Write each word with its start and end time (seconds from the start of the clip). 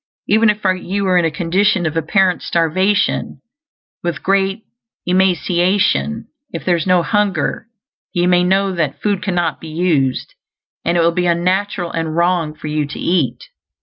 Even 0.27 0.49
if 0.49 0.63
you 0.65 1.05
are 1.05 1.15
in 1.19 1.25
a 1.25 1.29
condition 1.29 1.85
of 1.85 1.95
apparent 1.95 2.41
starvation, 2.41 3.39
with 4.03 4.23
great 4.23 4.63
emaciation, 5.05 6.25
if 6.51 6.65
there 6.65 6.75
is 6.75 6.87
no 6.87 7.03
hunger 7.03 7.67
you 8.11 8.27
may 8.27 8.43
know 8.43 8.71
that 8.73 8.99
FOOD 8.99 9.21
CANNOT 9.21 9.59
BE 9.59 9.67
USED, 9.69 10.33
and 10.83 10.97
it 10.97 11.01
will 11.01 11.11
be 11.11 11.27
unnatural 11.27 11.91
and 11.91 12.15
wrong 12.15 12.55
for 12.55 12.65
you 12.65 12.87
to 12.87 12.97
eat. 12.97 13.43